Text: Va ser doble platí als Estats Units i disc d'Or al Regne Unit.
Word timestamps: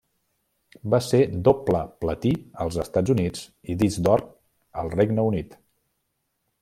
Va 0.93 0.99
ser 1.07 1.19
doble 1.47 1.81
platí 2.05 2.31
als 2.65 2.79
Estats 2.85 3.13
Units 3.15 3.45
i 3.75 3.77
disc 3.83 4.03
d'Or 4.09 4.25
al 4.85 4.91
Regne 4.97 5.27
Unit. 5.35 5.55